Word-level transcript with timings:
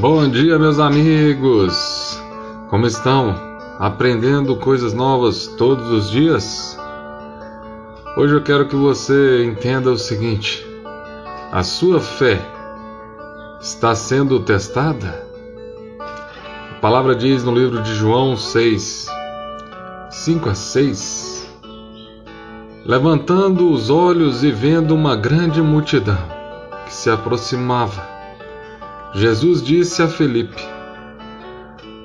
Bom 0.00 0.28
dia, 0.28 0.56
meus 0.60 0.78
amigos! 0.78 2.22
Como 2.68 2.86
estão? 2.86 3.34
Aprendendo 3.80 4.54
coisas 4.54 4.94
novas 4.94 5.48
todos 5.58 5.90
os 5.90 6.08
dias? 6.08 6.78
Hoje 8.16 8.32
eu 8.32 8.40
quero 8.40 8.68
que 8.68 8.76
você 8.76 9.44
entenda 9.44 9.90
o 9.90 9.98
seguinte: 9.98 10.64
a 11.50 11.64
sua 11.64 11.98
fé 11.98 12.40
está 13.60 13.92
sendo 13.96 14.38
testada? 14.38 15.26
A 15.98 16.74
palavra 16.80 17.16
diz 17.16 17.42
no 17.42 17.52
livro 17.52 17.82
de 17.82 17.92
João 17.96 18.36
6, 18.36 19.08
5 20.10 20.48
a 20.48 20.54
6: 20.54 21.48
Levantando 22.86 23.68
os 23.68 23.90
olhos 23.90 24.44
e 24.44 24.52
vendo 24.52 24.94
uma 24.94 25.16
grande 25.16 25.60
multidão 25.60 26.22
que 26.86 26.94
se 26.94 27.10
aproximava, 27.10 28.17
Jesus 29.14 29.62
disse 29.62 30.02
a 30.02 30.08
Felipe: 30.08 30.62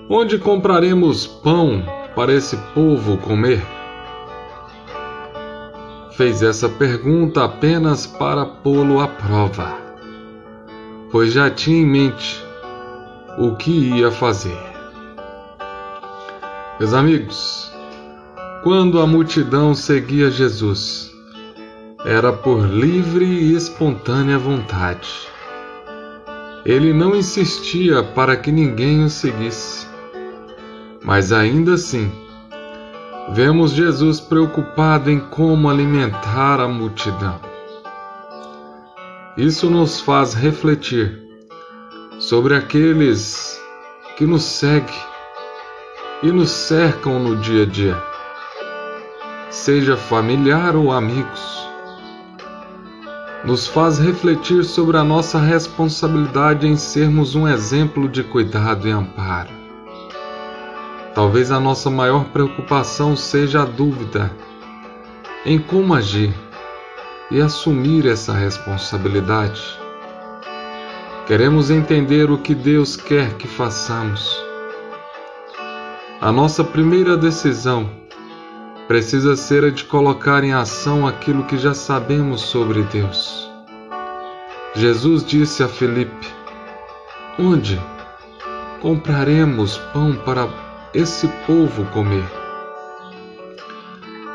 Onde 0.10 0.38
compraremos 0.38 1.28
pão 1.28 1.84
para 2.16 2.34
esse 2.34 2.56
povo 2.74 3.18
comer? 3.18 3.62
Fez 6.12 6.42
essa 6.42 6.70
pergunta 6.70 7.44
apenas 7.44 8.08
para 8.08 8.46
pô-lo 8.46 9.02
à 9.02 9.08
prova, 9.08 9.76
pois 11.12 11.34
já 11.34 11.50
tinha 11.50 11.82
em 11.82 11.86
mente 11.86 12.42
o 13.38 13.54
que 13.56 13.72
ia 13.72 14.10
fazer. 14.10 14.58
Meus 16.80 16.94
amigos, 16.94 17.72
quando 18.64 19.02
a 19.02 19.06
multidão 19.06 19.76
seguia 19.76 20.32
Jesus, 20.32 21.12
era 22.06 22.32
por 22.32 22.66
livre 22.66 23.26
e 23.26 23.56
espontânea 23.56 24.38
vontade 24.38 25.33
ele 26.66 26.94
não 26.94 27.16
insistia 27.16 28.02
para 28.02 28.38
que 28.38 28.52
ninguém 28.52 29.04
o 29.04 29.10
seguisse. 29.10 29.86
Mas 31.04 31.34
ainda 31.34 31.74
assim, 31.74 32.10
vemos 33.34 33.72
Jesus 33.72 34.22
preocupado 34.22 35.12
em 35.12 35.20
como 35.20 35.70
alimentar 35.70 36.62
a 36.62 36.68
multidão. 36.68 37.40
Isso 39.36 39.70
nos 39.70 40.00
faz 40.00 40.34
refletir 40.34 41.22
sobre 42.20 42.56
aqueles 42.56 43.62
que 44.16 44.26
nos 44.26 44.44
seguem 44.44 44.96
e 46.22 46.32
nos 46.32 46.52
cercam 46.52 47.20
no 47.20 47.36
dia 47.36 47.64
a 47.64 47.66
dia, 47.66 48.04
seja 49.50 49.98
familiar 49.98 50.76
ou 50.76 50.92
amigos 50.92 51.73
nos 53.44 53.68
faz 53.68 54.00
refletir 54.00 54.64
sobre 54.64 54.98
a 54.98 55.04
nossa 55.04 55.38
responsabilidade 55.38 56.66
em 56.66 56.78
sermos 56.78 57.36
um 57.36 57.48
exemplo 57.48 58.08
de 58.08 58.24
cuidado 58.24 58.88
e 58.88 58.92
amparo. 58.92 59.50
Talvez 61.14 61.52
a 61.52 61.60
nossa 61.60 61.90
maior 61.90 62.26
preocupação 62.26 63.16
seja 63.16 63.64
a 63.64 63.66
dúvida 63.66 64.32
em 65.46 65.60
como 65.60 65.94
agir 65.94 66.34
e 67.30 67.42
assumir 67.42 68.08
essa 68.08 68.34
responsabilidade. 68.34 69.62
Queremos 71.28 71.70
entender 71.70 72.32
o 72.32 72.38
que 72.38 72.56
Deus 72.56 72.96
quer 72.96 73.34
que 73.36 73.48
façamos. 73.48 74.42
A 76.22 76.32
nossa 76.32 76.64
primeira 76.64 77.18
decisão 77.18 78.03
precisa 78.94 79.36
ser 79.36 79.64
a 79.66 79.72
de 79.72 79.86
colocar 79.86 80.44
em 80.44 80.54
ação 80.54 81.08
aquilo 81.08 81.46
que 81.46 81.58
já 81.58 81.74
sabemos 81.74 82.42
sobre 82.42 82.84
Deus. 82.84 83.50
Jesus 84.76 85.26
disse 85.26 85.64
a 85.64 85.68
Felipe: 85.68 86.28
Onde 87.40 87.82
compraremos 88.84 89.80
pão 89.92 90.16
para 90.18 90.48
esse 90.94 91.28
povo 91.48 91.86
comer? 91.86 92.24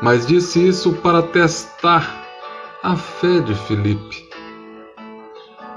Mas 0.01 0.27
disse 0.27 0.67
isso 0.67 0.91
para 0.91 1.21
testar 1.21 2.21
a 2.83 2.97
fé 2.97 3.39
de 3.39 3.55
Felipe. 3.55 4.27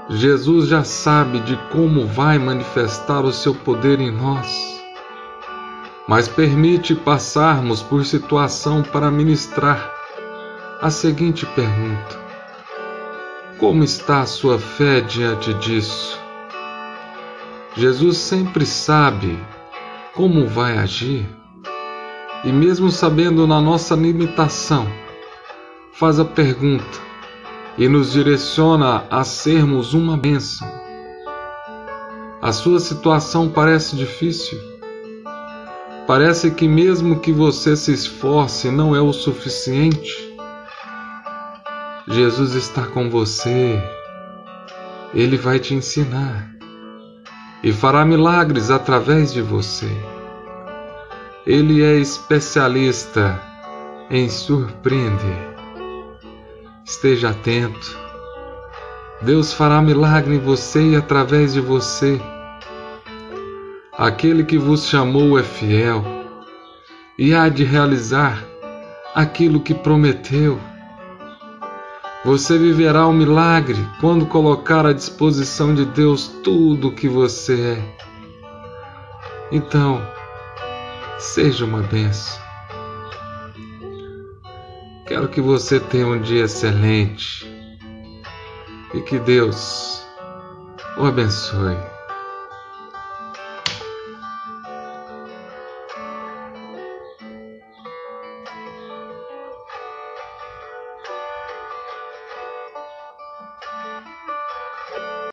Jesus 0.09 0.67
já 0.67 0.83
sabe 0.83 1.39
de 1.39 1.55
como 1.71 2.05
vai 2.05 2.37
manifestar 2.37 3.21
o 3.21 3.31
seu 3.31 3.55
poder 3.55 4.01
em 4.01 4.11
nós 4.11 4.82
mas 6.07 6.27
permite 6.27 6.93
passarmos 6.95 7.81
por 7.81 8.05
situação 8.05 8.83
para 8.83 9.09
ministrar 9.09 9.93
a 10.81 10.89
seguinte 10.89 11.45
pergunta: 11.45 12.19
Como 13.59 13.83
está 13.83 14.21
a 14.21 14.25
sua 14.25 14.59
fé 14.59 14.99
diante 15.01 15.53
disso? 15.55 16.19
Jesus 17.75 18.17
sempre 18.17 18.65
sabe 18.65 19.39
como 20.13 20.47
vai 20.47 20.77
agir 20.77 21.25
e, 22.43 22.51
mesmo 22.51 22.91
sabendo 22.91 23.47
na 23.47 23.59
nossa 23.61 23.95
limitação, 23.95 24.87
faz 25.93 26.19
a 26.19 26.25
pergunta 26.25 26.99
e 27.77 27.87
nos 27.87 28.11
direciona 28.11 29.05
a 29.09 29.23
sermos 29.23 29.93
uma 29.93 30.17
bênção. 30.17 30.67
A 32.41 32.51
sua 32.51 32.79
situação 32.79 33.49
parece 33.49 33.95
difícil? 33.95 34.72
Parece 36.05 36.51
que, 36.51 36.67
mesmo 36.67 37.19
que 37.19 37.31
você 37.31 37.75
se 37.75 37.93
esforce, 37.93 38.69
não 38.69 38.93
é 38.95 39.01
o 39.01 39.13
suficiente. 39.13 40.33
Jesus 42.07 42.55
está 42.55 42.85
com 42.85 43.09
você, 43.09 43.81
Ele 45.13 45.37
vai 45.37 45.59
te 45.59 45.73
ensinar 45.73 46.53
e 47.63 47.71
fará 47.71 48.03
milagres 48.03 48.69
através 48.69 49.31
de 49.31 49.41
você. 49.41 49.89
Ele 51.47 51.81
é 51.81 51.95
especialista 51.95 53.41
em 54.09 54.27
surpreender. 54.29 55.55
Esteja 56.85 57.29
atento. 57.29 57.97
Deus 59.21 59.53
fará 59.53 59.81
milagre 59.81 60.35
em 60.35 60.39
você 60.39 60.89
e 60.89 60.95
através 60.97 61.53
de 61.53 61.61
você. 61.61 62.19
Aquele 63.97 64.43
que 64.43 64.57
vos 64.57 64.87
chamou 64.87 65.37
é 65.37 65.43
fiel 65.43 66.03
e 67.15 67.33
há 67.35 67.47
de 67.47 67.63
realizar 67.63 68.43
aquilo 69.13 69.59
que 69.59 69.73
prometeu. 69.73 70.59
Você 72.25 72.57
viverá 72.57 73.05
o 73.05 73.13
milagre 73.13 73.77
quando 74.01 74.25
colocar 74.25 74.83
à 74.83 74.93
disposição 74.93 75.75
de 75.75 75.85
Deus 75.85 76.27
tudo 76.43 76.87
o 76.87 76.95
que 76.95 77.07
você 77.07 77.77
é. 77.77 77.95
Então, 79.51 80.01
seja 81.19 81.63
uma 81.63 81.81
benção. 81.81 82.41
Quero 85.05 85.27
que 85.27 85.39
você 85.39 85.79
tenha 85.79 86.07
um 86.07 86.19
dia 86.19 86.45
excelente 86.45 87.45
e 88.91 89.01
que 89.01 89.19
Deus 89.19 90.03
o 90.97 91.05
abençoe. 91.05 91.92